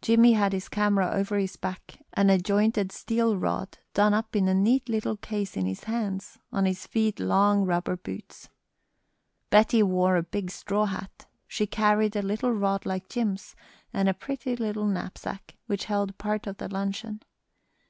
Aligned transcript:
Jimmie 0.00 0.32
had 0.32 0.54
his 0.54 0.70
camera 0.70 1.10
over 1.12 1.36
his 1.36 1.56
back 1.56 2.00
and 2.14 2.30
a 2.30 2.38
jointed 2.38 2.90
steel 2.92 3.36
rod 3.36 3.76
done 3.92 4.14
up 4.14 4.34
in 4.34 4.48
a 4.48 4.54
neat 4.54 4.88
little 4.88 5.18
case 5.18 5.54
in 5.54 5.66
his 5.66 5.84
hands, 5.84 6.38
on 6.50 6.64
his 6.64 6.86
feet 6.86 7.20
long 7.20 7.66
rubber 7.66 7.98
boots. 7.98 8.48
Betty 9.50 9.82
wore 9.82 10.16
a 10.16 10.22
big 10.22 10.50
straw 10.50 10.86
hat; 10.86 11.26
she 11.46 11.66
carried 11.66 12.16
a 12.16 12.22
little 12.22 12.52
rod 12.54 12.86
like 12.86 13.10
Jim's 13.10 13.54
and 13.92 14.08
a 14.08 14.14
pretty 14.14 14.56
little 14.56 14.86
knapsack, 14.86 15.58
which 15.66 15.84
held 15.84 16.16
part 16.16 16.46
of 16.46 16.56
the 16.56 16.70
luncheon. 16.70 17.22